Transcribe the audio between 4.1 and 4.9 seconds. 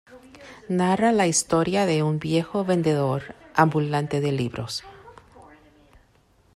de libros.